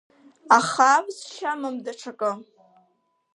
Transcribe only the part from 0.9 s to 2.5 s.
авсшьа амам даҽакы.